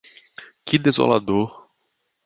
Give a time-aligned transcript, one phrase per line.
[0.65, 1.47] Que desolador